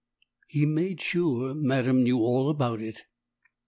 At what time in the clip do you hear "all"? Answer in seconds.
2.17-2.49